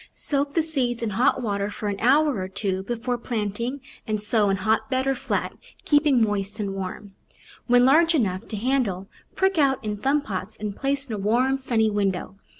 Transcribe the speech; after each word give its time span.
Soak 0.15 0.55
the 0.55 0.63
seeds 0.63 1.03
in 1.03 1.11
hot 1.11 1.43
water 1.43 1.69
for 1.69 1.87
an 1.87 1.99
hour 1.99 2.39
or 2.39 2.47
two 2.47 2.81
before 2.81 3.19
planting 3.19 3.81
and 4.07 4.19
sow 4.19 4.49
in 4.49 4.57
hotbed 4.57 5.05
or 5.05 5.13
flat, 5.13 5.53
keeping 5.85 6.23
moist 6.23 6.59
and 6.59 6.73
warm. 6.73 7.13
When 7.67 7.85
large 7.85 8.15
enough 8.15 8.47
to 8.47 8.57
handle, 8.57 9.09
prick 9.35 9.59
out 9.59 9.77
in 9.85 9.97
thumb 9.97 10.21
pots 10.23 10.57
and 10.57 10.75
place 10.75 11.07
in 11.07 11.13
a 11.15 11.19
warm, 11.19 11.59
sunny 11.59 11.91
window. 11.91 12.37